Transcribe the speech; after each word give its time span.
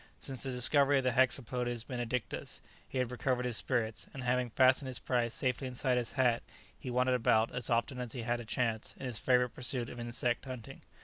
Since 0.19 0.41
the 0.41 0.49
discovery 0.49 0.97
of 0.97 1.03
the 1.03 1.11
"Hexapodes 1.11 1.83
Benedictus" 1.85 2.59
he 2.89 2.97
had 2.97 3.11
recovered 3.11 3.45
his 3.45 3.57
spirits, 3.57 4.07
and, 4.15 4.23
having 4.23 4.49
fastened 4.49 4.87
his 4.87 4.97
prize 4.97 5.31
safely 5.31 5.67
inside 5.67 5.99
his 5.99 6.13
hat, 6.13 6.41
he 6.75 6.89
wandered 6.89 7.13
about, 7.13 7.53
as 7.53 7.69
often 7.69 8.01
as 8.01 8.13
he 8.13 8.23
had 8.23 8.39
a 8.39 8.43
chance, 8.43 8.95
in 8.99 9.05
his 9.05 9.19
favourite 9.19 9.53
pursuit 9.53 9.89
of 9.89 9.99
insect 9.99 10.45
hunting. 10.45 10.81